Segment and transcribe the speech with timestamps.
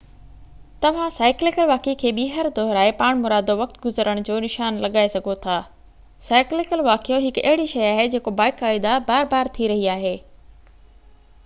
[0.85, 5.59] توهان سائيڪليڪل واقعي کي ٻيهر دهرائي پاڻمرادو وقت گذرڻ جو نشان لڳائي سگهو ٿا
[6.31, 10.17] سائيڪليڪل واقعيو هڪ اهڙي شي آهي جيڪو باقائده بار بار ٿي رهي آهي